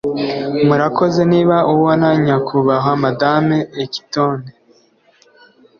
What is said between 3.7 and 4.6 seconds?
Equitone